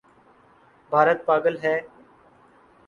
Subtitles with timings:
[0.91, 1.75] بھارت پاگل ہے؟